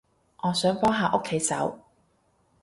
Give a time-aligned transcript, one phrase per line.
[0.41, 1.77] 我想幫下屋企手